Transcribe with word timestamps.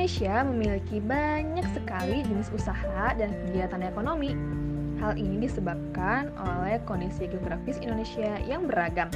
Indonesia 0.00 0.40
memiliki 0.48 0.96
banyak 0.96 1.76
sekali 1.76 2.24
jenis 2.24 2.48
usaha 2.56 3.12
dan 3.20 3.36
kegiatan 3.44 3.84
ekonomi. 3.84 4.32
Hal 4.96 5.12
ini 5.20 5.44
disebabkan 5.44 6.32
oleh 6.40 6.80
kondisi 6.88 7.28
geografis 7.28 7.76
Indonesia 7.84 8.40
yang 8.48 8.64
beragam. 8.64 9.12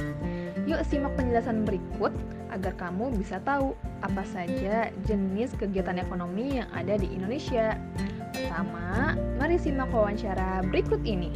Yuk 0.69 0.85
simak 0.85 1.17
penjelasan 1.17 1.65
berikut 1.65 2.13
agar 2.53 2.77
kamu 2.77 3.17
bisa 3.17 3.41
tahu 3.41 3.73
apa 4.05 4.21
saja 4.29 4.93
jenis 5.09 5.57
kegiatan 5.57 5.97
ekonomi 5.97 6.61
yang 6.61 6.69
ada 6.69 7.01
di 7.01 7.09
Indonesia. 7.09 7.81
Pertama, 8.29 9.17
mari 9.41 9.57
simak 9.57 9.89
wawancara 9.89 10.61
berikut 10.69 11.01
ini. 11.01 11.33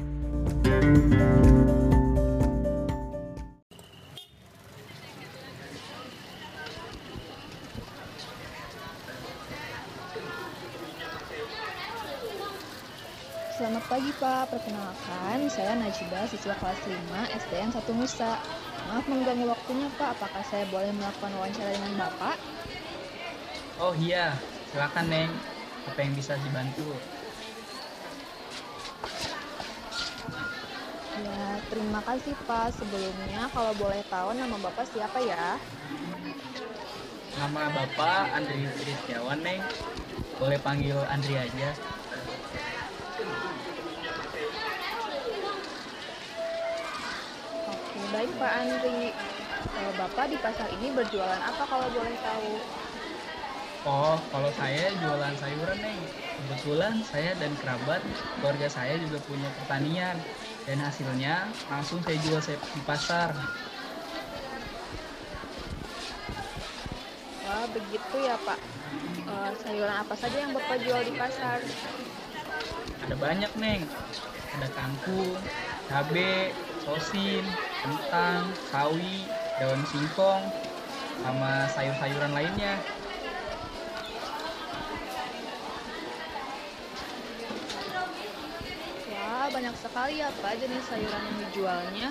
Selamat 13.60 13.92
pagi 13.92 14.08
Pak, 14.16 14.56
perkenalkan 14.56 15.52
saya 15.52 15.76
Najibah, 15.76 16.24
siswa 16.32 16.56
kelas 16.64 16.80
5 16.80 16.96
SDN 17.44 17.76
1 17.76 17.92
Nusa. 17.92 18.40
Maaf 18.88 19.04
mengganggu 19.04 19.52
waktunya 19.52 19.92
Pak, 20.00 20.16
apakah 20.16 20.40
saya 20.48 20.64
boleh 20.72 20.88
melakukan 20.96 21.28
wawancara 21.36 21.76
dengan 21.76 22.08
Bapak? 22.08 22.40
Oh 23.84 23.92
iya, 24.00 24.32
silakan 24.72 25.12
Neng. 25.12 25.32
Apa 25.92 26.00
yang 26.00 26.16
bisa 26.16 26.40
dibantu? 26.40 26.88
Ya, 31.20 31.60
terima 31.68 32.00
kasih 32.08 32.40
Pak. 32.48 32.80
Sebelumnya 32.80 33.52
kalau 33.52 33.76
boleh 33.76 34.00
tahu 34.08 34.40
nama 34.40 34.56
Bapak 34.56 34.88
siapa 34.88 35.20
ya? 35.20 35.60
Nama 37.36 37.76
Bapak 37.76 38.40
Andri 38.40 38.72
Tristiawan 38.80 39.44
Neng. 39.44 39.60
Boleh 40.40 40.56
panggil 40.64 40.96
Andri 41.12 41.36
aja. 41.36 41.99
Baik 48.20 48.36
Pak 48.36 48.52
Andri. 48.52 49.16
Kalau 49.72 49.96
Bapak 49.96 50.28
di 50.28 50.36
pasar 50.44 50.68
ini 50.76 50.92
berjualan 50.92 51.40
apa 51.40 51.64
kalau 51.64 51.88
boleh 51.88 52.20
tahu? 52.20 52.68
Oh, 53.88 54.20
kalau 54.28 54.52
saya 54.52 54.92
jualan 55.00 55.40
sayuran 55.40 55.80
Neng. 55.80 56.12
Kebetulan 56.36 57.00
saya 57.00 57.40
dan 57.40 57.56
kerabat 57.56 58.04
keluarga 58.36 58.68
saya 58.68 59.00
juga 59.00 59.24
punya 59.24 59.56
pertanian 59.56 60.28
dan 60.68 60.78
hasilnya 60.84 61.64
langsung 61.72 62.04
saya 62.04 62.20
jual 62.20 62.44
saya 62.44 62.60
di 62.76 62.84
pasar. 62.84 63.32
Wah, 67.40 67.72
begitu 67.72 68.16
ya 68.20 68.36
Pak. 68.36 68.60
Eh, 69.32 69.52
sayuran 69.64 69.96
apa 70.04 70.20
saja 70.20 70.44
yang 70.44 70.52
Bapak 70.52 70.84
jual 70.84 71.08
di 71.08 71.16
pasar? 71.16 71.64
Ada 73.00 73.16
banyak 73.16 73.52
Neng. 73.56 73.96
Ada 74.52 74.68
kangkung, 74.76 75.40
cabe, 75.88 76.60
sosin, 76.84 77.56
kentang, 77.84 78.52
sawi, 78.72 79.28
daun 79.60 79.82
singkong, 79.88 80.44
sama 81.24 81.68
sayur-sayuran 81.72 82.32
lainnya. 82.32 82.76
Wah, 89.12 89.48
banyak 89.52 89.76
sekali 89.80 90.24
ya 90.24 90.30
Pak 90.40 90.54
jenis 90.60 90.84
sayuran 90.88 91.22
yang 91.24 91.38
dijualnya. 91.50 92.10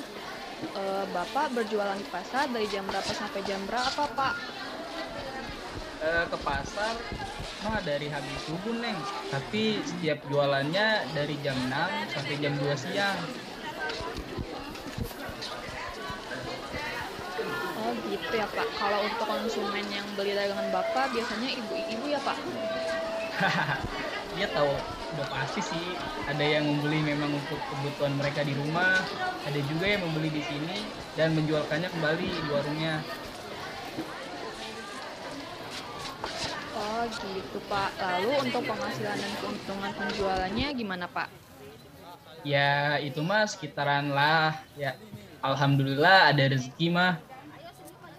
Eh, 0.58 1.05
Bapak 1.14 1.55
berjualan 1.55 1.94
di 1.94 2.06
pasar 2.11 2.50
dari 2.50 2.66
jam 2.66 2.83
berapa 2.89 3.12
sampai 3.14 3.41
jam 3.46 3.62
berapa 3.70 4.05
Pak? 4.11 4.34
Eh, 5.98 6.24
ke 6.30 6.39
pasar 6.42 6.94
mah 7.66 7.83
dari 7.83 8.06
habis 8.06 8.39
subuh 8.46 8.70
neng 8.70 8.94
tapi 9.34 9.83
setiap 9.83 10.23
jualannya 10.30 11.11
dari 11.11 11.35
jam 11.42 11.58
6 11.67 11.74
sampai 12.14 12.35
jam 12.39 12.55
2 12.55 12.70
siang 12.79 13.18
gitu 18.28 18.44
ya 18.44 18.48
Pak. 18.52 18.68
Kalau 18.77 19.00
untuk 19.08 19.24
konsumen 19.24 19.84
yang 19.89 20.05
beli 20.12 20.36
dagangan 20.36 20.68
Bapak 20.68 21.16
biasanya 21.16 21.48
ibu-ibu 21.48 22.05
ya 22.12 22.20
Pak? 22.20 22.36
dia 24.36 24.46
tahu 24.52 24.68
udah 25.16 25.27
pasti 25.33 25.64
sih 25.64 25.84
ada 26.28 26.44
yang 26.44 26.68
membeli 26.68 27.00
memang 27.00 27.33
untuk 27.33 27.56
kebutuhan 27.56 28.12
mereka 28.20 28.44
di 28.44 28.52
rumah 28.52 29.00
ada 29.48 29.61
juga 29.64 29.88
yang 29.88 30.05
membeli 30.05 30.28
di 30.30 30.42
sini 30.44 30.84
dan 31.17 31.33
menjualkannya 31.33 31.88
kembali 31.88 32.27
di 32.28 32.48
warungnya 32.52 33.00
Oh 36.78 37.02
gitu 37.11 37.58
Pak. 37.67 37.90
Lalu 37.98 38.30
untuk 38.44 38.62
penghasilan 38.68 39.17
dan 39.18 39.33
keuntungan 39.40 39.92
penjualannya 39.96 40.68
gimana 40.77 41.06
Pak? 41.08 41.48
ya 42.46 43.02
itu 43.02 43.18
mah 43.18 43.50
sekitaran 43.50 44.14
lah 44.14 44.55
ya 44.78 44.94
alhamdulillah 45.42 46.30
ada 46.30 46.55
rezeki 46.55 46.86
mah 46.94 47.18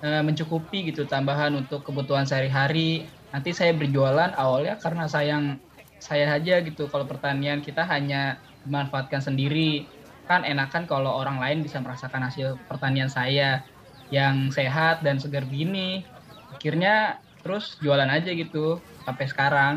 eh, 0.03 0.23
mencukupi 0.23 0.91
gitu 0.91 1.05
tambahan 1.05 1.55
untuk 1.55 1.83
kebutuhan 1.83 2.23
sehari-hari. 2.23 3.07
Nanti 3.29 3.53
saya 3.53 3.75
berjualan 3.75 4.33
awalnya 4.33 4.79
karena 4.79 5.05
sayang 5.05 5.59
saya 5.99 6.31
aja 6.33 6.63
gitu. 6.63 6.87
Kalau 6.87 7.05
pertanian 7.05 7.59
kita 7.59 7.85
hanya 7.85 8.39
dimanfaatkan 8.63 9.21
sendiri. 9.21 9.85
Kan 10.25 10.45
enakan 10.45 10.85
kalau 10.85 11.13
orang 11.19 11.41
lain 11.41 11.65
bisa 11.65 11.81
merasakan 11.81 12.25
hasil 12.25 12.57
pertanian 12.69 13.09
saya 13.09 13.65
yang 14.09 14.49
sehat 14.49 15.05
dan 15.05 15.21
segar 15.21 15.45
gini. 15.45 16.05
Akhirnya 16.49 17.21
terus 17.43 17.77
jualan 17.81 18.09
aja 18.09 18.31
gitu 18.33 18.81
sampai 19.05 19.25
sekarang. 19.29 19.73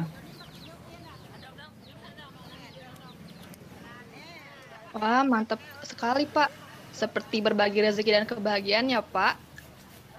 Wah 4.93 5.25
mantap 5.25 5.61
sekali 5.85 6.29
Pak. 6.29 6.53
Seperti 6.93 7.41
berbagi 7.41 7.81
rezeki 7.81 8.11
dan 8.13 8.25
kebahagiaan 8.29 8.93
ya 8.93 9.01
Pak. 9.01 9.52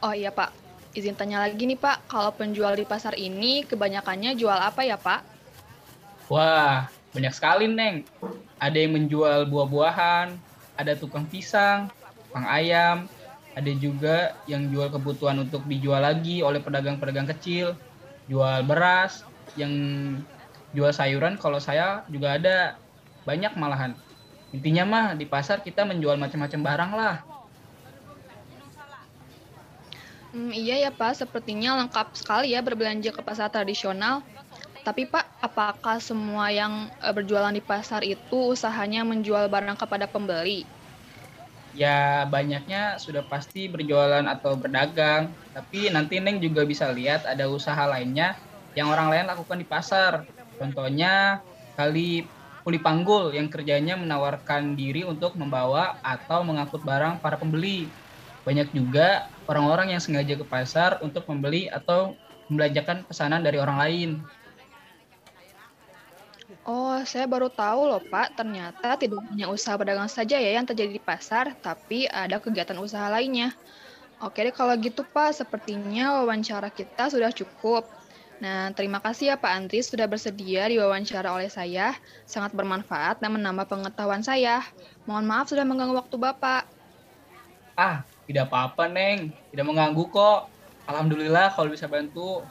Oh 0.04 0.12
iya 0.12 0.36
Pak, 0.36 0.52
izin 1.00 1.16
tanya 1.16 1.40
lagi 1.40 1.64
nih 1.64 1.80
Pak. 1.80 2.12
Kalau 2.12 2.36
penjual 2.36 2.76
di 2.76 2.84
pasar 2.84 3.16
ini 3.16 3.64
kebanyakannya 3.64 4.36
jual 4.36 4.60
apa 4.60 4.84
ya 4.84 5.00
Pak? 5.00 5.24
Wah, 6.28 6.92
banyak 7.16 7.32
sekali, 7.32 7.72
Neng. 7.72 8.04
Ada 8.60 8.84
yang 8.84 9.00
menjual 9.00 9.48
buah-buahan, 9.48 10.36
ada 10.76 10.92
tukang 11.00 11.24
pisang, 11.24 11.88
tukang 12.28 12.44
ayam, 12.52 13.08
ada 13.56 13.72
juga 13.80 14.36
yang 14.44 14.68
jual 14.68 14.92
kebutuhan 14.92 15.40
untuk 15.40 15.64
dijual 15.72 16.04
lagi 16.04 16.44
oleh 16.44 16.60
pedagang-pedagang 16.60 17.32
kecil, 17.40 17.72
jual 18.28 18.60
beras, 18.68 19.24
yang 19.56 19.72
jual 20.76 20.92
sayuran 20.92 21.40
kalau 21.40 21.64
saya 21.64 22.04
juga 22.12 22.36
ada 22.36 22.76
banyak 23.24 23.56
malahan. 23.56 23.96
Intinya 24.52 24.84
mah 24.84 25.06
di 25.16 25.24
pasar 25.24 25.64
kita 25.64 25.88
menjual 25.88 26.20
macam-macam 26.20 26.60
barang 26.60 26.92
lah. 26.92 27.16
Hmm, 30.34 30.50
iya 30.62 30.76
ya 30.84 30.92
Pak, 31.00 31.14
sepertinya 31.22 31.70
lengkap 31.80 32.08
sekali 32.22 32.48
ya 32.56 32.60
berbelanja 32.68 33.10
ke 33.18 33.22
pasar 33.28 33.48
tradisional. 33.56 34.16
Tapi 34.88 35.04
Pak, 35.14 35.26
apakah 35.48 35.98
semua 36.10 36.46
yang 36.60 36.74
eh, 37.08 37.14
berjualan 37.18 37.54
di 37.60 37.64
pasar 37.72 38.02
itu 38.16 38.38
usahanya 38.56 39.02
menjual 39.12 39.46
barang 39.56 39.78
kepada 39.84 40.06
pembeli? 40.14 40.62
Ya 41.74 42.30
banyaknya 42.30 43.02
sudah 43.02 43.26
pasti 43.26 43.66
berjualan 43.66 44.22
atau 44.30 44.54
berdagang, 44.62 45.34
tapi 45.50 45.90
nanti 45.90 46.22
Neng 46.22 46.38
juga 46.38 46.70
bisa 46.70 46.94
lihat 46.94 47.26
ada 47.26 47.50
usaha 47.50 47.82
lainnya 47.90 48.38
yang 48.78 48.94
orang 48.94 49.10
lain 49.10 49.26
lakukan 49.26 49.58
di 49.58 49.66
pasar. 49.66 50.30
Contohnya 50.54 51.42
kali 51.74 52.30
kuli 52.62 52.78
panggul 52.78 53.34
yang 53.34 53.50
kerjanya 53.50 53.98
menawarkan 53.98 54.78
diri 54.78 55.02
untuk 55.02 55.34
membawa 55.42 55.98
atau 56.06 56.46
mengangkut 56.46 56.86
barang 56.86 57.26
para 57.26 57.42
pembeli. 57.42 57.98
Banyak 58.44 58.76
juga 58.76 59.28
orang-orang 59.48 59.96
yang 59.96 60.02
sengaja 60.04 60.36
ke 60.36 60.46
pasar 60.48 61.00
untuk 61.00 61.24
membeli 61.28 61.72
atau 61.72 62.16
membelanjakan 62.52 63.08
pesanan 63.08 63.42
dari 63.44 63.58
orang 63.60 63.78
lain. 63.80 64.10
Oh, 66.68 67.00
saya 67.08 67.26
baru 67.26 67.48
tahu 67.50 67.88
loh 67.88 68.04
Pak, 68.04 68.36
ternyata 68.38 69.00
tidak 69.00 69.20
hanya 69.32 69.48
usaha 69.50 69.80
pedagang 69.80 70.12
saja 70.12 70.38
ya 70.38 70.60
yang 70.60 70.68
terjadi 70.68 70.92
di 70.92 71.02
pasar, 71.02 71.56
tapi 71.64 72.06
ada 72.08 72.38
kegiatan 72.40 72.78
usaha 72.78 73.08
lainnya. 73.08 73.56
Oke 74.24 74.44
deh 74.44 74.56
kalau 74.56 74.76
gitu 74.80 75.04
Pak, 75.04 75.36
sepertinya 75.36 76.24
wawancara 76.24 76.72
kita 76.72 77.12
sudah 77.12 77.32
cukup. 77.32 77.88
Nah, 78.40 78.72
terima 78.76 79.00
kasih 79.00 79.34
ya 79.34 79.36
Pak 79.40 79.52
Andri 79.52 79.80
sudah 79.84 80.08
bersedia 80.08 80.68
diwawancara 80.68 81.32
oleh 81.32 81.48
saya. 81.48 81.96
Sangat 82.28 82.52
bermanfaat 82.52 83.24
dan 83.24 83.36
menambah 83.36 83.68
pengetahuan 83.72 84.24
saya. 84.24 84.64
Mohon 85.08 85.26
maaf 85.32 85.48
sudah 85.52 85.64
mengganggu 85.64 85.96
waktu 85.96 86.16
Bapak. 86.20 86.68
Ah, 87.80 88.04
tidak 88.28 88.50
apa-apa 88.50 88.88
Neng, 88.88 89.32
tidak 89.52 89.66
mengganggu 89.68 90.04
kok. 90.12 90.48
Alhamdulillah 90.88 91.52
kalau 91.56 91.72
bisa 91.72 91.88
bantu. 91.88 92.44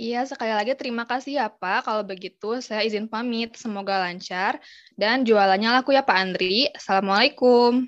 Iya, 0.00 0.26
sekali 0.26 0.50
lagi 0.50 0.72
terima 0.74 1.06
kasih 1.06 1.38
ya 1.38 1.46
Pak. 1.46 1.86
Kalau 1.86 2.02
begitu, 2.02 2.58
saya 2.58 2.82
izin 2.82 3.06
pamit. 3.06 3.54
Semoga 3.54 4.02
lancar 4.02 4.58
dan 4.98 5.22
jualannya 5.22 5.78
laku 5.78 5.94
ya 5.94 6.02
Pak 6.02 6.16
Andri. 6.16 6.66
Assalamualaikum. 6.74 7.86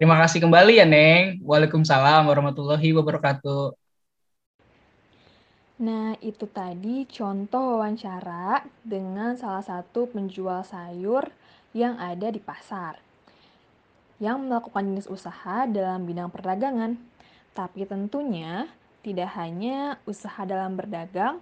Terima 0.00 0.16
kasih 0.22 0.40
kembali 0.42 0.80
ya 0.80 0.86
Neng. 0.88 1.44
Waalaikumsalam 1.44 2.24
warahmatullahi 2.24 2.88
wabarakatuh. 2.96 3.76
Nah, 5.74 6.14
itu 6.22 6.46
tadi 6.48 7.02
contoh 7.10 7.76
wawancara 7.76 8.62
dengan 8.86 9.34
salah 9.34 9.62
satu 9.62 10.06
penjual 10.06 10.62
sayur 10.62 11.26
yang 11.74 11.98
ada 11.98 12.30
di 12.30 12.38
pasar 12.38 13.13
yang 14.22 14.46
melakukan 14.46 14.86
jenis 14.94 15.10
usaha 15.10 15.66
dalam 15.66 16.06
bidang 16.06 16.30
perdagangan. 16.30 16.98
Tapi 17.54 17.86
tentunya 17.86 18.66
tidak 19.04 19.30
hanya 19.36 20.00
usaha 20.08 20.42
dalam 20.48 20.74
berdagang, 20.74 21.38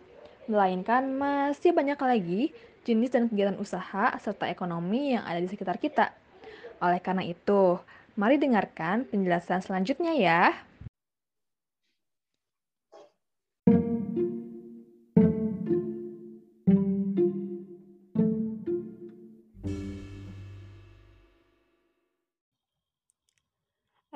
melainkan 0.51 1.07
masih 1.15 1.71
banyak 1.71 1.97
lagi 1.97 2.43
jenis 2.83 3.15
dan 3.15 3.31
kegiatan 3.31 3.57
usaha 3.63 4.11
serta 4.19 4.51
ekonomi 4.51 5.15
yang 5.15 5.23
ada 5.23 5.39
di 5.39 5.49
sekitar 5.49 5.79
kita. 5.79 6.11
Oleh 6.83 6.99
karena 6.99 7.23
itu, 7.23 7.79
mari 8.19 8.37
dengarkan 8.37 9.07
penjelasan 9.07 9.63
selanjutnya 9.63 10.13
ya. 10.19 10.51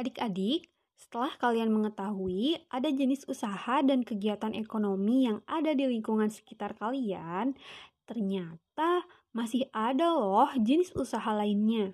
Adik-adik, 0.06 0.70
setelah 0.94 1.34
kalian 1.34 1.74
mengetahui 1.74 2.62
ada 2.70 2.94
jenis 2.94 3.26
usaha 3.26 3.82
dan 3.82 4.06
kegiatan 4.06 4.54
ekonomi 4.54 5.26
yang 5.26 5.42
ada 5.50 5.74
di 5.74 5.82
lingkungan 5.82 6.30
sekitar 6.30 6.78
kalian, 6.78 7.58
ternyata 8.06 9.02
masih 9.34 9.66
ada 9.74 10.14
loh 10.14 10.46
jenis 10.62 10.94
usaha 10.94 11.26
lainnya. 11.34 11.90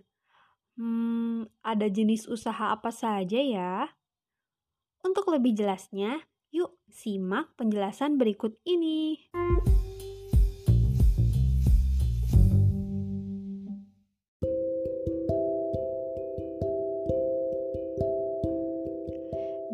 Hmm, 0.77 1.49
ada 1.65 1.89
jenis 1.89 2.29
usaha 2.29 2.77
apa 2.77 2.93
saja 2.93 3.41
ya? 3.41 3.89
Untuk 5.01 5.33
lebih 5.33 5.57
jelasnya, 5.57 6.21
yuk 6.53 6.77
simak 6.93 7.57
penjelasan 7.57 8.21
berikut 8.21 8.61
ini. 8.69 9.25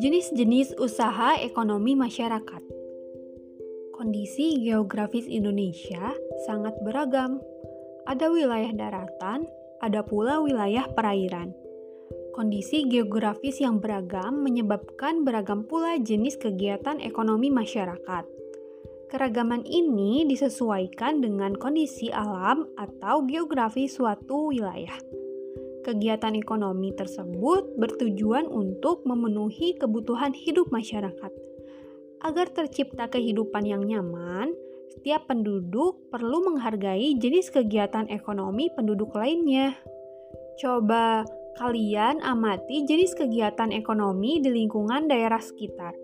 Jenis-jenis 0.09 0.73
usaha 0.81 1.37
ekonomi 1.37 1.93
masyarakat. 1.93 2.65
Kondisi 3.93 4.57
geografis 4.57 5.29
Indonesia 5.29 6.17
sangat 6.49 6.81
beragam. 6.81 7.37
Ada 8.09 8.33
wilayah 8.33 8.73
daratan, 8.73 9.45
ada 9.85 10.01
pula 10.01 10.41
wilayah 10.41 10.89
perairan. 10.97 11.53
Kondisi 12.33 12.89
geografis 12.89 13.61
yang 13.61 13.85
beragam 13.85 14.41
menyebabkan 14.41 15.29
beragam 15.29 15.69
pula 15.69 16.01
jenis 16.01 16.41
kegiatan 16.41 17.05
ekonomi 17.05 17.53
masyarakat. 17.53 18.25
Keragaman 19.13 19.69
ini 19.69 20.25
disesuaikan 20.25 21.21
dengan 21.21 21.53
kondisi 21.53 22.09
alam 22.09 22.65
atau 22.81 23.29
geografi 23.29 23.85
suatu 23.93 24.57
wilayah. 24.57 24.97
Kegiatan 25.89 26.37
ekonomi 26.37 26.93
tersebut 26.93 27.81
bertujuan 27.81 28.45
untuk 28.45 29.09
memenuhi 29.09 29.73
kebutuhan 29.81 30.37
hidup 30.37 30.69
masyarakat. 30.69 31.33
Agar 32.21 32.53
tercipta 32.53 33.09
kehidupan 33.09 33.65
yang 33.65 33.89
nyaman, 33.89 34.53
setiap 34.93 35.25
penduduk 35.33 36.13
perlu 36.13 36.45
menghargai 36.45 37.17
jenis 37.17 37.49
kegiatan 37.49 38.05
ekonomi 38.13 38.69
penduduk 38.69 39.17
lainnya. 39.17 39.81
Coba 40.61 41.25
kalian 41.57 42.21
amati 42.21 42.85
jenis 42.85 43.17
kegiatan 43.17 43.73
ekonomi 43.73 44.45
di 44.45 44.53
lingkungan 44.53 45.09
daerah 45.09 45.41
sekitar. 45.41 45.97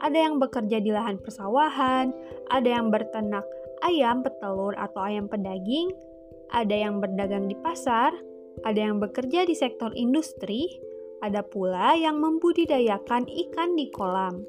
Ada 0.00 0.32
yang 0.32 0.40
bekerja 0.40 0.80
di 0.80 0.96
lahan 0.96 1.20
persawahan, 1.20 2.08
ada 2.48 2.68
yang 2.72 2.88
berternak 2.88 3.44
ayam 3.84 4.24
petelur 4.24 4.72
atau 4.80 5.04
ayam 5.04 5.28
pedaging, 5.28 5.92
ada 6.56 6.72
yang 6.72 7.04
berdagang 7.04 7.44
di 7.44 7.56
pasar, 7.60 8.16
ada 8.62 8.80
yang 8.80 9.02
bekerja 9.02 9.44
di 9.44 9.52
sektor 9.52 9.92
industri, 9.92 10.70
ada 11.20 11.42
pula 11.44 11.96
yang 11.98 12.22
membudidayakan 12.22 13.26
ikan 13.26 13.74
di 13.74 13.90
kolam. 13.92 14.44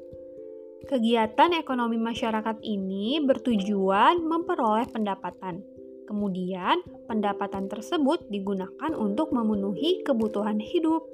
Kegiatan 0.88 1.52
ekonomi 1.58 2.00
masyarakat 2.00 2.64
ini 2.64 3.20
bertujuan 3.20 4.24
memperoleh 4.24 4.88
pendapatan. 4.88 5.60
Kemudian, 6.08 6.80
pendapatan 7.04 7.68
tersebut 7.68 8.24
digunakan 8.32 8.96
untuk 8.96 9.28
memenuhi 9.28 10.00
kebutuhan 10.00 10.56
hidup. 10.56 11.04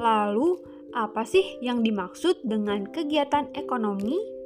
Lalu, 0.00 0.58
apa 0.90 1.22
sih 1.22 1.62
yang 1.62 1.86
dimaksud 1.86 2.42
dengan 2.42 2.90
kegiatan 2.90 3.54
ekonomi? 3.54 4.39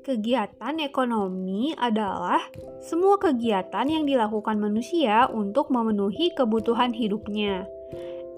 Kegiatan 0.00 0.80
ekonomi 0.80 1.76
adalah 1.76 2.40
semua 2.80 3.20
kegiatan 3.20 3.84
yang 3.84 4.08
dilakukan 4.08 4.56
manusia 4.56 5.28
untuk 5.28 5.68
memenuhi 5.68 6.32
kebutuhan 6.32 6.96
hidupnya. 6.96 7.68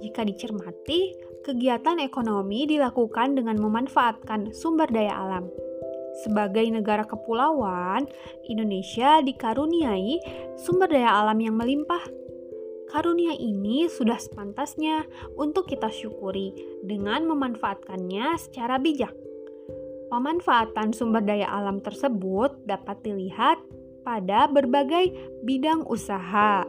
Jika 0.03 0.27
dicermati, 0.27 1.15
kegiatan 1.47 2.03
ekonomi 2.03 2.67
dilakukan 2.67 3.39
dengan 3.39 3.63
memanfaatkan 3.63 4.51
sumber 4.51 4.91
daya 4.91 5.15
alam. 5.15 5.47
Sebagai 6.27 6.67
negara 6.67 7.07
kepulauan, 7.07 8.11
Indonesia 8.51 9.23
dikaruniai 9.23 10.19
sumber 10.59 10.91
daya 10.91 11.15
alam 11.23 11.39
yang 11.39 11.55
melimpah. 11.55 12.03
Karunia 12.91 13.39
ini 13.39 13.87
sudah 13.87 14.19
sepantasnya 14.19 15.07
untuk 15.39 15.71
kita 15.71 15.95
syukuri 15.95 16.53
dengan 16.83 17.23
memanfaatkannya 17.31 18.35
secara 18.35 18.83
bijak. 18.83 19.22
Pemanfaatan 20.13 20.93
sumber 20.93 21.25
daya 21.25 21.49
alam 21.49 21.81
tersebut 21.81 22.69
dapat 22.69 23.01
dilihat 23.01 23.57
pada 24.05 24.45
berbagai 24.45 25.09
bidang 25.41 25.89
usaha. 25.89 26.69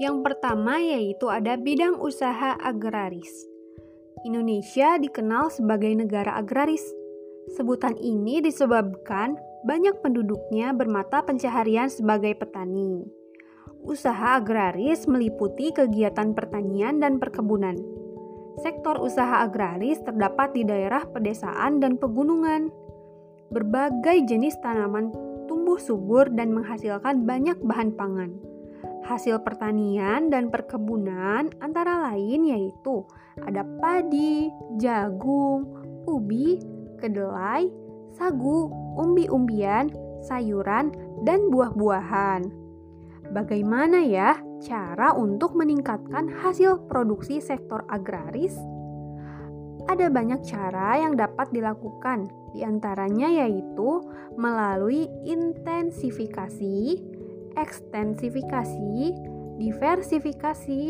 Yang 0.00 0.16
pertama 0.24 0.80
yaitu 0.80 1.28
ada 1.28 1.60
bidang 1.60 2.00
usaha 2.00 2.56
agraris. 2.56 3.28
Indonesia 4.24 4.96
dikenal 4.96 5.52
sebagai 5.52 5.92
negara 5.92 6.40
agraris. 6.40 6.80
Sebutan 7.60 8.00
ini 8.00 8.40
disebabkan 8.40 9.36
banyak 9.68 10.00
penduduknya 10.00 10.72
bermata 10.72 11.20
pencaharian 11.20 11.92
sebagai 11.92 12.32
petani. 12.40 13.23
Usaha 13.84 14.40
agraris 14.40 15.04
meliputi 15.04 15.68
kegiatan 15.68 16.32
pertanian 16.32 17.04
dan 17.04 17.20
perkebunan. 17.20 17.76
Sektor 18.64 18.96
usaha 18.96 19.44
agraris 19.44 20.00
terdapat 20.00 20.56
di 20.56 20.64
daerah 20.64 21.04
pedesaan 21.04 21.84
dan 21.84 22.00
pegunungan. 22.00 22.72
Berbagai 23.52 24.24
jenis 24.24 24.56
tanaman 24.64 25.12
tumbuh 25.44 25.76
subur 25.76 26.32
dan 26.32 26.56
menghasilkan 26.56 27.28
banyak 27.28 27.60
bahan 27.60 27.92
pangan. 27.92 28.32
Hasil 29.04 29.44
pertanian 29.44 30.32
dan 30.32 30.48
perkebunan 30.48 31.52
antara 31.60 32.08
lain 32.08 32.48
yaitu 32.48 33.04
ada 33.44 33.68
padi, 33.84 34.48
jagung, 34.80 35.68
ubi, 36.08 36.56
kedelai, 37.04 37.68
sagu, 38.16 38.72
umbi-umbian, 38.96 39.92
sayuran, 40.24 40.88
dan 41.28 41.52
buah-buahan. 41.52 42.63
Bagaimana 43.34 43.98
ya 44.06 44.38
cara 44.62 45.10
untuk 45.10 45.58
meningkatkan 45.58 46.30
hasil 46.38 46.86
produksi 46.86 47.42
sektor 47.42 47.82
agraris? 47.90 48.54
Ada 49.90 50.06
banyak 50.06 50.46
cara 50.46 51.02
yang 51.02 51.18
dapat 51.18 51.50
dilakukan, 51.50 52.30
di 52.54 52.62
antaranya 52.62 53.26
yaitu 53.26 54.06
melalui 54.38 55.10
intensifikasi, 55.26 57.02
ekstensifikasi, 57.58 58.94
diversifikasi, 59.58 60.82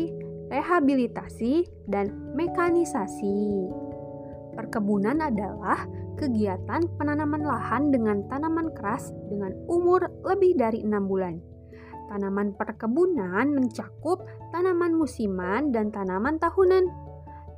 rehabilitasi, 0.53 1.53
dan 1.89 2.13
mekanisasi. 2.37 3.73
Perkebunan 4.53 5.17
adalah 5.17 5.89
kegiatan 6.21 6.85
penanaman 7.01 7.41
lahan 7.41 7.89
dengan 7.89 8.21
tanaman 8.29 8.69
keras 8.77 9.09
dengan 9.33 9.49
umur 9.65 10.13
lebih 10.21 10.53
dari 10.53 10.85
enam 10.85 11.09
bulan 11.09 11.54
Tanaman 12.05 12.53
perkebunan 12.53 13.49
mencakup 13.49 14.23
tanaman 14.53 14.93
musiman 14.93 15.73
dan 15.73 15.89
tanaman 15.89 16.37
tahunan. 16.37 16.85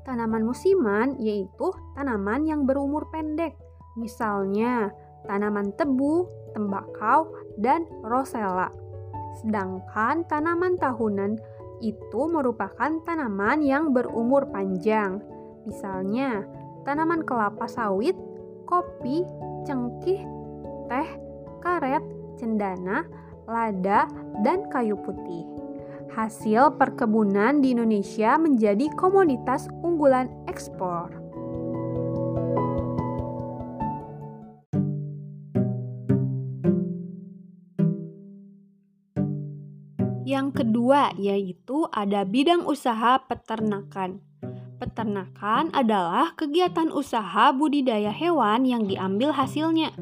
Tanaman 0.08 0.48
musiman 0.48 1.20
yaitu 1.20 1.76
tanaman 2.00 2.48
yang 2.48 2.64
berumur 2.64 3.12
pendek, 3.12 3.60
misalnya 4.00 4.96
tanaman 5.28 5.76
tebu, 5.76 6.24
tembakau, 6.56 7.28
dan 7.60 7.84
rosella. 8.08 8.72
Sedangkan 9.44 10.24
tanaman 10.32 10.80
tahunan 10.80 11.36
itu 11.84 12.22
merupakan 12.32 12.90
tanaman 13.04 13.62
yang 13.62 13.92
berumur 13.92 14.48
panjang, 14.50 15.22
misalnya 15.68 16.48
tanaman 16.88 17.22
kelapa 17.28 17.68
sawit, 17.68 18.16
kopi, 18.64 19.28
cengkih, 19.68 20.24
teh, 20.88 21.10
karet, 21.60 22.02
cendana, 22.40 23.06
lada, 23.48 24.06
dan 24.44 24.68
kayu 24.70 25.00
putih. 25.00 25.48
hasil 26.18 26.74
perkebunan 26.82 27.62
di 27.62 27.78
Indonesia 27.78 28.42
menjadi 28.42 28.90
komoditas 28.98 29.70
unggulan 29.86 30.34
ekspor. 30.50 31.14
Yang 40.26 40.60
kedua 40.60 41.14
yaitu 41.22 41.86
ada 41.94 42.26
bidang 42.26 42.66
usaha 42.66 43.22
peternakan. 43.30 44.20
Peternakan 44.82 45.70
adalah 45.70 46.34
kegiatan 46.34 46.90
usaha 46.90 47.54
budidaya 47.54 48.10
hewan 48.10 48.66
yang 48.66 48.90
diambil 48.90 49.38
hasilnya. 49.38 49.94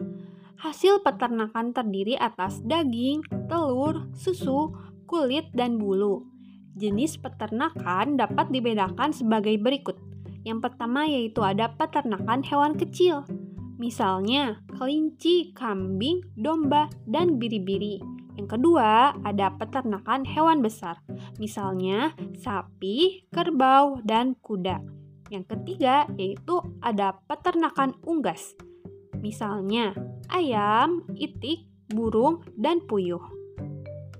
Hasil 0.56 1.04
peternakan 1.04 1.76
terdiri 1.76 2.16
atas 2.16 2.64
daging, 2.64 3.22
telur, 3.52 4.08
susu, 4.16 4.72
kulit, 5.04 5.52
dan 5.52 5.76
bulu. 5.76 6.24
Jenis 6.80 7.20
peternakan 7.20 8.16
dapat 8.16 8.52
dibedakan 8.52 9.12
sebagai 9.12 9.56
berikut. 9.60 10.00
Yang 10.48 10.70
pertama 10.72 11.04
yaitu 11.08 11.44
ada 11.44 11.72
peternakan 11.76 12.40
hewan 12.46 12.80
kecil, 12.80 13.28
misalnya 13.76 14.64
kelinci, 14.80 15.52
kambing, 15.52 16.24
domba, 16.40 16.88
dan 17.04 17.36
biri-biri. 17.36 18.00
Yang 18.36 18.60
kedua, 18.60 19.16
ada 19.24 19.56
peternakan 19.56 20.28
hewan 20.28 20.60
besar, 20.60 21.00
misalnya 21.40 22.12
sapi, 22.36 23.28
kerbau, 23.32 24.04
dan 24.04 24.36
kuda. 24.40 24.84
Yang 25.32 25.56
ketiga, 25.56 26.06
yaitu 26.20 26.60
ada 26.84 27.16
peternakan 27.26 27.96
unggas, 28.04 28.54
misalnya 29.24 29.96
ayam, 30.30 31.06
itik, 31.18 31.68
burung, 31.90 32.42
dan 32.58 32.82
puyuh. 32.86 33.22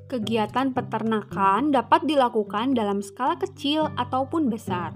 Kegiatan 0.06 0.70
peternakan 0.70 1.74
dapat 1.74 2.06
dilakukan 2.06 2.78
dalam 2.78 3.02
skala 3.02 3.42
kecil 3.42 3.90
ataupun 3.98 4.54
besar. 4.54 4.94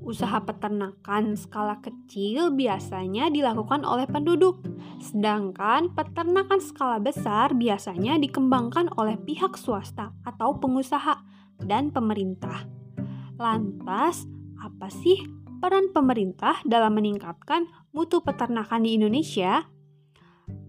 Usaha 0.00 0.40
peternakan 0.40 1.36
skala 1.36 1.84
kecil 1.84 2.56
biasanya 2.56 3.28
dilakukan 3.28 3.84
oleh 3.84 4.08
penduduk, 4.08 4.64
sedangkan 5.04 5.92
peternakan 5.92 6.64
skala 6.64 6.96
besar 6.96 7.52
biasanya 7.52 8.16
dikembangkan 8.16 8.88
oleh 8.96 9.20
pihak 9.20 9.60
swasta 9.60 10.16
atau 10.24 10.56
pengusaha 10.56 11.20
dan 11.60 11.92
pemerintah. 11.92 12.64
Lantas, 13.36 14.24
apa 14.64 14.88
sih 14.88 15.28
peran 15.60 15.92
pemerintah 15.92 16.64
dalam 16.64 16.96
meningkatkan 16.96 17.68
mutu 17.92 18.24
peternakan 18.24 18.88
di 18.88 18.96
Indonesia? 18.96 19.68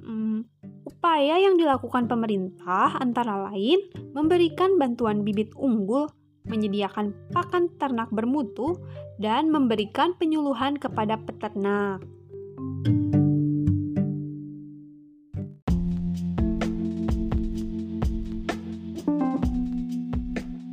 Hmm, 0.09 0.41
upaya 0.89 1.37
yang 1.37 1.53
dilakukan 1.61 2.09
pemerintah 2.09 2.97
antara 2.97 3.53
lain 3.53 3.77
memberikan 4.17 4.81
bantuan 4.81 5.21
bibit 5.21 5.53
unggul 5.53 6.09
menyediakan 6.49 7.13
pakan 7.29 7.69
ternak 7.77 8.09
bermutu, 8.09 8.81
dan 9.21 9.53
memberikan 9.53 10.17
penyuluhan 10.17 10.79
kepada 10.79 11.19
peternak. 11.21 12.01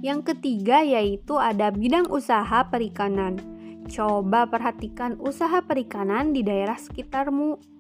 Yang 0.01 0.21
ketiga 0.33 0.87
yaitu 0.87 1.35
ada 1.35 1.75
bidang 1.75 2.07
usaha 2.09 2.63
perikanan. 2.71 3.43
Coba 3.91 4.47
perhatikan 4.47 5.19
usaha 5.19 5.63
perikanan 5.67 6.31
di 6.31 6.47
daerah 6.47 6.79
sekitarmu. 6.79 7.76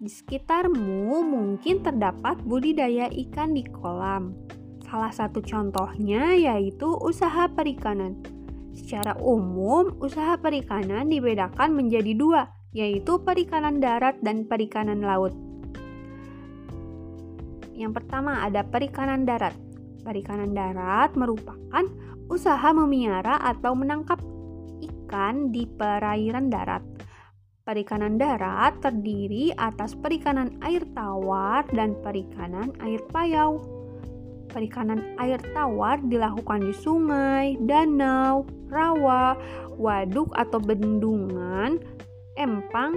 Di 0.00 0.08
sekitarmu 0.08 1.20
mungkin 1.28 1.84
terdapat 1.84 2.40
budidaya 2.40 3.12
ikan 3.12 3.52
di 3.52 3.60
kolam, 3.68 4.32
Salah 4.80 5.12
satu 5.12 5.44
contohnya 5.44 6.32
yaitu 6.40 6.88
usaha 6.88 7.44
perikanan. 7.52 8.16
Secara 8.72 9.20
umum, 9.20 9.92
usaha 10.00 10.40
perikanan 10.40 11.12
dibedakan 11.12 11.76
menjadi 11.76 12.16
dua, 12.16 12.48
yaitu 12.72 13.20
perikanan 13.20 13.76
darat 13.76 14.16
dan 14.24 14.48
perikanan 14.48 15.04
laut. 15.04 15.36
Yang 17.76 18.00
pertama 18.00 18.40
ada 18.40 18.64
perikanan 18.64 19.28
darat. 19.28 19.52
Perikanan 20.00 20.56
darat 20.56 21.12
merupakan 21.12 21.84
usaha 22.32 22.72
memelihara 22.72 23.36
atau 23.36 23.76
menangkap 23.76 24.16
ikan 24.80 25.52
di 25.52 25.68
perairan 25.68 26.48
darat. 26.48 26.89
Perikanan 27.60 28.16
darat 28.16 28.80
terdiri 28.80 29.52
atas 29.52 29.92
perikanan 29.92 30.56
air 30.64 30.80
tawar 30.96 31.68
dan 31.76 31.92
perikanan 32.00 32.72
air 32.80 33.04
payau. 33.12 33.60
Perikanan 34.48 35.14
air 35.20 35.38
tawar 35.52 36.00
dilakukan 36.00 36.64
di 36.64 36.74
sungai, 36.74 37.60
danau, 37.60 38.48
rawa, 38.72 39.36
waduk 39.76 40.32
atau 40.34 40.56
bendungan, 40.56 41.78
empang, 42.40 42.96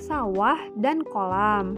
sawah, 0.00 0.58
dan 0.80 1.04
kolam. 1.04 1.76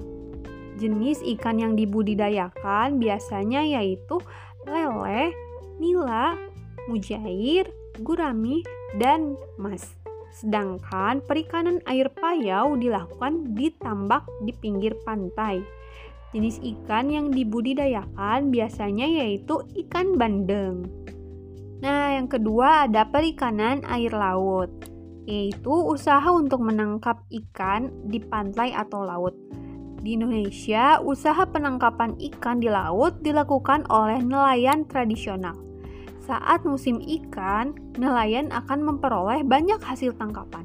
Jenis 0.79 1.21
ikan 1.37 1.61
yang 1.61 1.75
dibudidayakan 1.77 3.03
biasanya 3.03 3.61
yaitu 3.67 4.17
lele, 4.65 5.35
nila, 5.77 6.39
mujair, 6.89 7.69
gurami, 8.01 8.65
dan 8.97 9.37
mas. 9.61 10.00
Sedangkan 10.31 11.23
perikanan 11.27 11.83
air 11.91 12.11
payau 12.15 12.79
dilakukan 12.79 13.55
di 13.55 13.75
tambak 13.75 14.27
di 14.47 14.55
pinggir 14.55 14.95
pantai. 15.03 15.63
Jenis 16.31 16.63
ikan 16.63 17.11
yang 17.11 17.35
dibudidayakan 17.35 18.55
biasanya 18.55 19.07
yaitu 19.07 19.67
ikan 19.87 20.15
bandeng. 20.15 20.87
Nah, 21.83 22.15
yang 22.15 22.31
kedua 22.31 22.87
ada 22.87 23.09
perikanan 23.09 23.83
air 23.89 24.13
laut, 24.15 24.71
yaitu 25.27 25.73
usaha 25.73 26.29
untuk 26.31 26.61
menangkap 26.63 27.25
ikan 27.33 27.91
di 28.07 28.21
pantai 28.21 28.71
atau 28.77 29.03
laut. 29.03 29.35
Di 30.01 30.17
Indonesia, 30.17 31.01
usaha 31.01 31.45
penangkapan 31.49 32.17
ikan 32.33 32.61
di 32.61 32.69
laut 32.69 33.21
dilakukan 33.21 33.89
oleh 33.89 34.21
nelayan 34.23 34.85
tradisional. 34.89 35.70
Saat 36.31 36.63
musim 36.63 37.03
ikan, 37.03 37.75
nelayan 37.99 38.55
akan 38.55 38.87
memperoleh 38.87 39.43
banyak 39.43 39.83
hasil 39.83 40.15
tangkapan. 40.15 40.63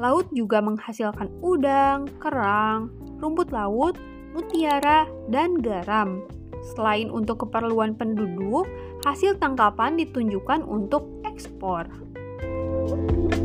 Laut 0.00 0.24
juga 0.32 0.64
menghasilkan 0.64 1.28
udang, 1.44 2.08
kerang, 2.16 2.88
rumput 3.20 3.52
laut, 3.52 4.00
mutiara, 4.32 5.04
dan 5.28 5.60
garam. 5.60 6.24
Selain 6.72 7.12
untuk 7.12 7.44
keperluan 7.44 7.92
penduduk, 7.92 8.64
hasil 9.04 9.36
tangkapan 9.36 10.00
ditunjukkan 10.00 10.64
untuk 10.64 11.04
ekspor. 11.28 11.84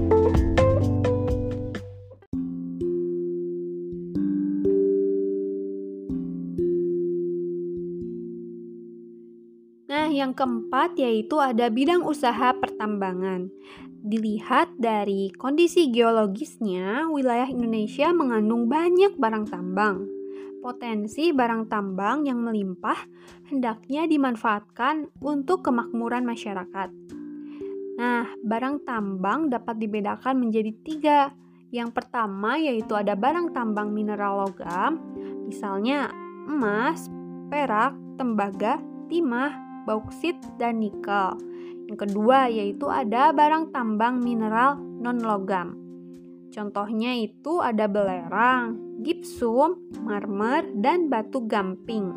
Nah, 0.08 0.25
yang 10.25 10.34
keempat 10.34 10.98
yaitu 10.98 11.38
ada 11.38 11.70
bidang 11.70 12.01
usaha 12.01 12.50
pertambangan. 12.58 13.53
Dilihat 14.05 14.74
dari 14.82 15.29
kondisi 15.38 15.94
geologisnya, 15.94 17.10
wilayah 17.13 17.46
Indonesia 17.46 18.10
mengandung 18.10 18.65
banyak 18.65 19.13
barang 19.17 19.46
tambang 19.53 20.15
potensi 20.65 21.29
barang 21.29 21.70
tambang 21.70 22.25
yang 22.25 22.41
melimpah 22.41 22.98
hendaknya 23.53 24.10
dimanfaatkan 24.10 25.13
untuk 25.22 25.62
kemakmuran 25.62 26.25
masyarakat. 26.25 26.89
Nah, 28.01 28.25
barang 28.41 28.82
tambang 28.82 29.53
dapat 29.53 29.77
dibedakan 29.77 30.41
menjadi 30.41 30.72
tiga. 30.82 31.22
Yang 31.70 32.01
pertama 32.01 32.58
yaitu 32.58 32.98
ada 32.98 33.13
barang 33.13 33.53
tambang 33.53 33.94
mineral 33.94 34.41
logam, 34.41 34.98
misalnya 35.46 36.10
emas, 36.50 37.13
perak, 37.53 37.94
tembaga, 38.17 38.82
timah, 39.05 39.53
bauksit, 39.86 40.36
dan 40.58 40.82
nikel. 40.82 41.38
Yang 41.86 42.10
kedua 42.10 42.50
yaitu 42.50 42.89
ada 42.89 43.30
barang 43.30 43.70
tambang 43.70 44.20
mineral 44.20 44.82
non-logam. 44.82 45.77
Contohnya 46.50 47.13
itu 47.13 47.62
ada 47.62 47.86
belerang, 47.86 49.01
gipsum, 49.06 49.77
marmer, 50.01 50.65
dan 50.82 51.08
batu 51.08 51.46
gamping. 51.46 52.10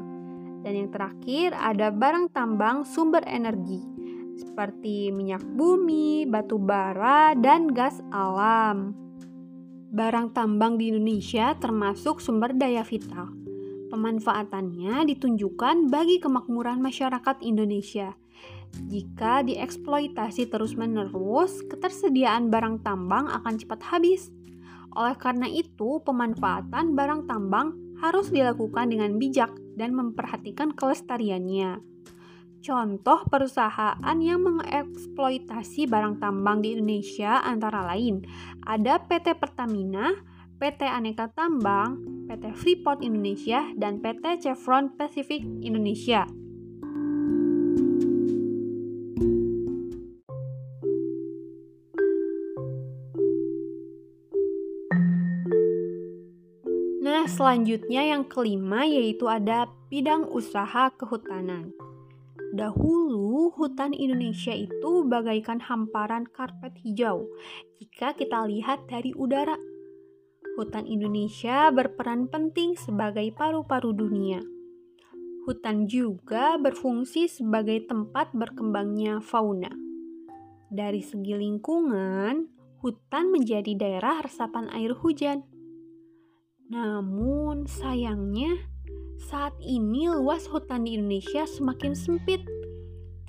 Dan 0.65 0.73
yang 0.75 0.91
terakhir 0.91 1.55
ada 1.55 1.93
barang 1.93 2.33
tambang 2.35 2.83
sumber 2.83 3.23
energi 3.29 3.99
seperti 4.39 5.11
minyak 5.11 5.43
bumi, 5.43 6.23
batu 6.31 6.63
bara, 6.63 7.35
dan 7.35 7.75
gas 7.75 7.99
alam. 8.15 8.95
Barang 9.91 10.31
tambang 10.31 10.79
di 10.79 10.95
Indonesia 10.95 11.59
termasuk 11.59 12.23
sumber 12.23 12.55
daya 12.55 12.87
vital. 12.87 13.38
Pemanfaatannya 13.89 15.09
ditunjukkan 15.09 15.89
bagi 15.89 16.21
kemakmuran 16.21 16.81
masyarakat 16.85 17.41
Indonesia. 17.41 18.15
Jika 18.89 19.43
dieksploitasi 19.49 20.53
terus-menerus, 20.53 21.65
ketersediaan 21.73 22.53
barang 22.53 22.85
tambang 22.85 23.27
akan 23.33 23.55
cepat 23.57 23.81
habis 23.89 24.29
oleh 24.99 25.15
karena 25.15 25.47
itu, 25.47 26.01
pemanfaatan 26.03 26.97
barang 26.97 27.29
tambang 27.29 27.77
harus 28.03 28.35
dilakukan 28.35 28.89
dengan 28.91 29.15
bijak 29.15 29.55
dan 29.79 29.93
memperhatikan 29.93 30.73
kelestariannya. 30.73 31.79
Contoh 32.59 33.23
perusahaan 33.31 34.19
yang 34.19 34.43
mengeksploitasi 34.43 35.87
barang 35.87 36.19
tambang 36.19 36.59
di 36.59 36.75
Indonesia 36.75 37.39
antara 37.47 37.87
lain 37.87 38.27
ada 38.67 38.99
PT 38.99 39.39
Pertamina, 39.39 40.11
PT 40.59 40.83
Aneka 40.83 41.31
Tambang, 41.39 42.27
PT 42.27 42.51
Freeport 42.59 42.99
Indonesia, 43.07 43.71
dan 43.79 44.03
PT 44.03 44.43
Chevron 44.43 44.91
Pacific 44.99 45.47
Indonesia. 45.63 46.27
Nah, 57.07 57.31
selanjutnya 57.31 58.03
yang 58.11 58.27
kelima 58.27 58.83
yaitu 58.83 59.31
ada 59.31 59.71
bidang 59.87 60.27
usaha 60.27 60.91
kehutanan. 60.99 61.71
Dahulu, 62.51 63.55
hutan 63.55 63.95
Indonesia 63.95 64.59
itu 64.59 65.07
bagaikan 65.07 65.63
hamparan 65.63 66.27
karpet 66.27 66.75
hijau 66.83 67.31
jika 67.79 68.19
kita 68.19 68.43
lihat 68.51 68.91
dari 68.91 69.15
udara. 69.15 69.78
Hutan 70.59 70.91
Indonesia 70.91 71.71
berperan 71.71 72.27
penting 72.27 72.75
sebagai 72.75 73.31
paru-paru 73.31 73.95
dunia. 73.95 74.43
Hutan 75.47 75.87
juga 75.87 76.59
berfungsi 76.59 77.31
sebagai 77.31 77.87
tempat 77.87 78.35
berkembangnya 78.35 79.23
fauna. 79.23 79.71
Dari 80.67 80.99
segi 80.99 81.39
lingkungan, 81.39 82.51
hutan 82.83 83.31
menjadi 83.31 83.71
daerah 83.79 84.27
resapan 84.27 84.67
air 84.75 84.99
hujan. 84.99 85.47
Namun, 86.67 87.71
sayangnya, 87.71 88.59
saat 89.31 89.55
ini 89.63 90.11
luas 90.11 90.51
hutan 90.51 90.91
di 90.91 90.99
Indonesia 90.99 91.47
semakin 91.47 91.95
sempit. 91.95 92.43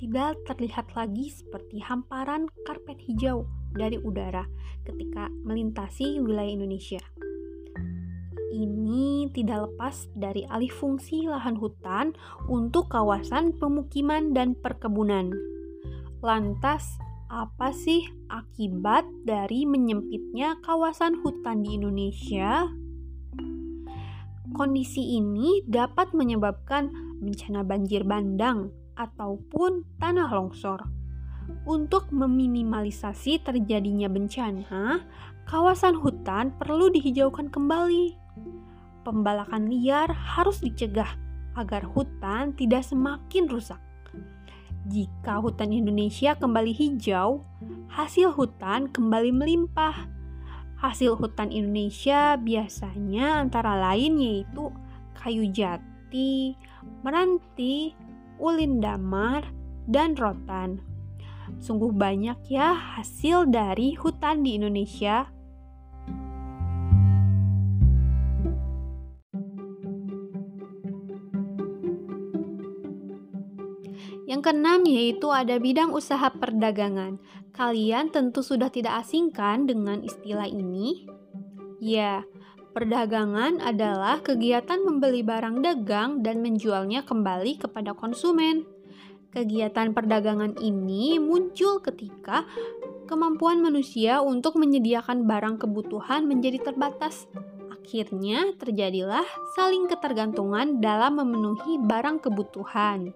Tidak 0.02 0.50
terlihat 0.50 0.98
lagi 0.98 1.30
seperti 1.30 1.78
hamparan 1.78 2.50
karpet 2.66 2.98
hijau 3.06 3.46
dari 3.74 3.96
udara 4.00 4.46
ketika 4.84 5.30
melintasi 5.44 6.18
wilayah 6.18 6.52
Indonesia. 6.54 7.02
Ini 8.50 9.30
tidak 9.30 9.70
lepas 9.70 10.10
dari 10.18 10.42
alih 10.50 10.74
fungsi 10.74 11.30
lahan 11.30 11.54
hutan 11.54 12.18
untuk 12.50 12.90
kawasan 12.90 13.54
pemukiman 13.54 14.34
dan 14.34 14.58
perkebunan. 14.58 15.30
Lantas, 16.18 16.98
apa 17.30 17.70
sih 17.70 18.02
akibat 18.26 19.06
dari 19.22 19.62
menyempitnya 19.70 20.58
kawasan 20.66 21.22
hutan 21.22 21.62
di 21.62 21.78
Indonesia? 21.78 22.66
Kondisi 24.50 25.14
ini 25.14 25.62
dapat 25.62 26.10
menyebabkan 26.10 26.90
bencana 27.22 27.62
banjir 27.62 28.02
bandang 28.02 28.74
ataupun 28.98 29.86
tanah 30.02 30.26
longsor. 30.26 30.99
Untuk 31.66 32.10
meminimalisasi 32.10 33.44
terjadinya 33.46 34.10
bencana, 34.10 35.04
kawasan 35.46 35.98
hutan 35.98 36.54
perlu 36.56 36.90
dihijaukan 36.90 37.50
kembali. 37.52 38.16
Pembalakan 39.06 39.70
liar 39.70 40.10
harus 40.10 40.60
dicegah 40.60 41.16
agar 41.54 41.84
hutan 41.84 42.54
tidak 42.54 42.86
semakin 42.86 43.48
rusak. 43.50 43.80
Jika 44.88 45.44
hutan 45.44 45.76
Indonesia 45.76 46.34
kembali 46.38 46.72
hijau, 46.72 47.44
hasil 47.92 48.32
hutan 48.32 48.88
kembali 48.88 49.30
melimpah 49.30 50.20
Hasil 50.80 51.12
hutan 51.20 51.52
Indonesia 51.52 52.40
biasanya 52.40 53.44
antara 53.44 53.76
lain 53.76 54.16
yaitu 54.16 54.72
kayu 55.12 55.44
jati, 55.52 56.56
meranti, 57.04 57.92
ulin 58.40 58.80
damar, 58.80 59.44
dan 59.84 60.16
rotan. 60.16 60.80
Sungguh 61.60 61.92
banyak 61.92 62.40
ya 62.48 62.72
hasil 62.72 63.52
dari 63.52 63.92
hutan 63.92 64.40
di 64.40 64.56
Indonesia. 64.56 65.28
Yang 74.24 74.40
keenam 74.46 74.88
yaitu 74.88 75.28
ada 75.28 75.60
bidang 75.60 75.92
usaha 75.92 76.32
perdagangan. 76.32 77.20
Kalian 77.52 78.08
tentu 78.08 78.40
sudah 78.40 78.72
tidak 78.72 79.04
asingkan 79.04 79.68
dengan 79.68 80.00
istilah 80.00 80.48
ini? 80.48 81.04
Ya, 81.76 82.24
perdagangan 82.72 83.60
adalah 83.60 84.24
kegiatan 84.24 84.80
membeli 84.80 85.20
barang 85.20 85.60
dagang 85.60 86.24
dan 86.24 86.40
menjualnya 86.40 87.04
kembali 87.04 87.60
kepada 87.60 87.92
konsumen. 87.92 88.79
Kegiatan 89.30 89.94
perdagangan 89.94 90.58
ini 90.58 91.22
muncul 91.22 91.78
ketika 91.78 92.42
kemampuan 93.06 93.62
manusia 93.62 94.18
untuk 94.18 94.58
menyediakan 94.58 95.22
barang 95.22 95.62
kebutuhan 95.62 96.26
menjadi 96.26 96.58
terbatas. 96.58 97.30
Akhirnya, 97.70 98.50
terjadilah 98.58 99.26
saling 99.54 99.86
ketergantungan 99.86 100.82
dalam 100.82 101.22
memenuhi 101.22 101.78
barang 101.78 102.22
kebutuhan. 102.26 103.14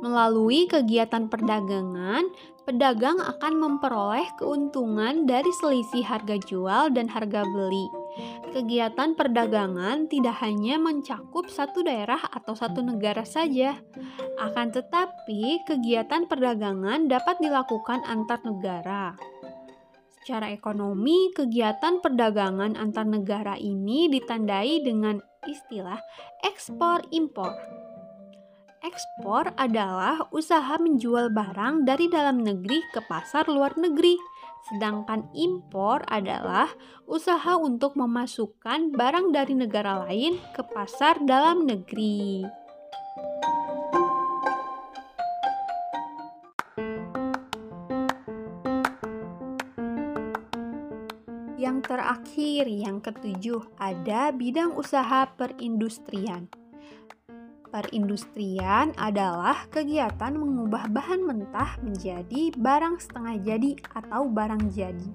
Melalui 0.00 0.64
kegiatan 0.68 1.28
perdagangan, 1.28 2.24
pedagang 2.64 3.20
akan 3.20 3.54
memperoleh 3.60 4.28
keuntungan 4.40 5.28
dari 5.28 5.52
selisih 5.60 6.04
harga 6.04 6.40
jual 6.40 6.88
dan 6.92 7.08
harga 7.08 7.44
beli. 7.44 7.99
Kegiatan 8.50 9.14
perdagangan 9.14 10.10
tidak 10.10 10.42
hanya 10.42 10.74
mencakup 10.76 11.46
satu 11.46 11.86
daerah 11.86 12.18
atau 12.18 12.58
satu 12.58 12.82
negara 12.82 13.22
saja, 13.22 13.78
akan 14.42 14.74
tetapi 14.74 15.62
kegiatan 15.68 16.26
perdagangan 16.26 17.06
dapat 17.06 17.38
dilakukan 17.38 18.02
antar 18.08 18.42
negara. 18.42 19.14
Secara 20.20 20.50
ekonomi, 20.52 21.32
kegiatan 21.32 22.02
perdagangan 22.02 22.76
antar 22.76 23.06
negara 23.06 23.54
ini 23.56 24.10
ditandai 24.10 24.84
dengan 24.84 25.22
istilah 25.48 26.02
ekspor-impor. 26.44 27.54
Ekspor 28.80 29.52
adalah 29.60 30.24
usaha 30.32 30.80
menjual 30.80 31.32
barang 31.32 31.84
dari 31.84 32.08
dalam 32.08 32.40
negeri 32.40 32.80
ke 32.92 33.04
pasar 33.04 33.44
luar 33.48 33.76
negeri, 33.76 34.16
sedangkan 34.68 35.32
impor 35.32 36.04
adalah 36.04 36.68
usaha 37.08 37.56
untuk 37.56 37.96
memasukkan 37.96 38.92
barang 38.92 39.32
dari 39.32 39.56
negara 39.56 40.04
lain 40.04 40.36
ke 40.52 40.60
pasar 40.68 41.22
dalam 41.24 41.64
negeri. 41.64 42.44
Yang 51.60 51.78
terakhir, 51.88 52.64
yang 52.68 52.98
ketujuh, 53.00 53.64
ada 53.80 54.32
bidang 54.36 54.76
usaha 54.76 55.28
perindustrian. 55.32 56.59
Perindustrian 57.70 58.90
adalah 58.98 59.70
kegiatan 59.70 60.34
mengubah 60.34 60.90
bahan 60.90 61.22
mentah 61.22 61.78
menjadi 61.78 62.50
barang 62.58 62.98
setengah 62.98 63.38
jadi 63.46 63.70
atau 63.94 64.26
barang 64.26 64.74
jadi. 64.74 65.10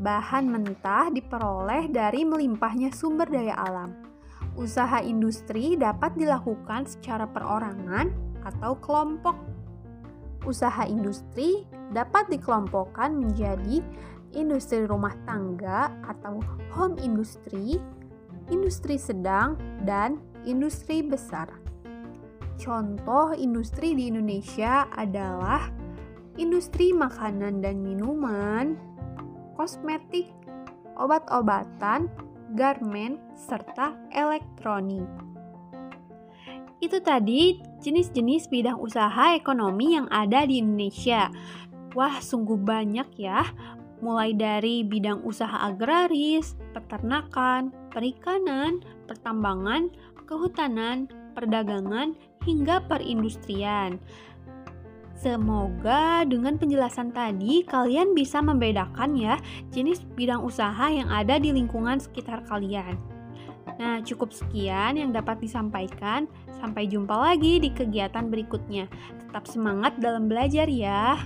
Bahan 0.00 0.48
mentah 0.48 1.12
diperoleh 1.12 1.92
dari 1.92 2.24
melimpahnya 2.24 2.88
sumber 2.96 3.28
daya 3.28 3.52
alam. 3.60 3.92
Usaha 4.56 5.04
industri 5.04 5.76
dapat 5.76 6.16
dilakukan 6.16 6.88
secara 6.88 7.28
perorangan 7.28 8.08
atau 8.48 8.72
kelompok. 8.80 9.36
Usaha 10.48 10.88
industri 10.88 11.68
dapat 11.92 12.32
dikelompokkan 12.32 13.12
menjadi 13.12 13.84
industri 14.32 14.88
rumah 14.88 15.12
tangga 15.28 15.92
atau 16.08 16.40
home 16.72 16.96
industry, 17.04 17.76
industri 18.48 18.96
sedang, 18.96 19.60
dan 19.84 20.16
industri 20.48 21.02
besar. 21.02 21.50
Contoh 22.58 23.34
industri 23.34 23.96
di 23.96 24.12
Indonesia 24.12 24.86
adalah 24.94 25.66
industri 26.38 26.94
makanan 26.94 27.60
dan 27.60 27.82
minuman, 27.82 28.78
kosmetik, 29.58 30.30
obat-obatan, 30.96 32.06
garmen, 32.54 33.18
serta 33.34 33.96
elektronik. 34.14 35.08
Itu 36.82 36.98
tadi 36.98 37.62
jenis-jenis 37.82 38.50
bidang 38.50 38.78
usaha 38.78 39.38
ekonomi 39.38 39.94
yang 39.94 40.10
ada 40.10 40.42
di 40.46 40.58
Indonesia. 40.58 41.30
Wah, 41.94 42.18
sungguh 42.18 42.58
banyak 42.58 43.08
ya 43.20 43.46
mulai 44.02 44.34
dari 44.34 44.82
bidang 44.82 45.22
usaha 45.22 45.62
agraris, 45.62 46.58
peternakan, 46.74 47.70
perikanan, 47.94 48.82
pertambangan, 49.06 49.94
kehutanan, 50.32 51.12
perdagangan, 51.36 52.16
hingga 52.48 52.80
perindustrian. 52.88 54.00
Semoga 55.12 56.26
dengan 56.26 56.58
penjelasan 56.58 57.14
tadi 57.14 57.62
kalian 57.62 58.16
bisa 58.16 58.42
membedakan 58.42 59.14
ya 59.14 59.38
jenis 59.70 60.02
bidang 60.18 60.42
usaha 60.42 60.90
yang 60.90 61.06
ada 61.12 61.38
di 61.38 61.54
lingkungan 61.54 62.02
sekitar 62.02 62.42
kalian. 62.48 62.98
Nah, 63.78 64.02
cukup 64.02 64.34
sekian 64.34 64.98
yang 64.98 65.14
dapat 65.14 65.38
disampaikan. 65.38 66.26
Sampai 66.58 66.90
jumpa 66.90 67.14
lagi 67.14 67.62
di 67.62 67.70
kegiatan 67.70 68.26
berikutnya. 68.26 68.90
Tetap 69.28 69.46
semangat 69.46 70.02
dalam 70.02 70.26
belajar 70.26 70.66
ya. 70.66 71.22